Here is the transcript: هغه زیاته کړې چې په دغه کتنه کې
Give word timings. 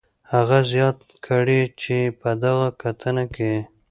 هغه 0.33 0.59
زیاته 0.71 1.05
کړې 1.27 1.61
چې 1.81 1.97
په 2.19 2.29
دغه 2.43 2.67
کتنه 2.81 3.23
کې 3.35 3.53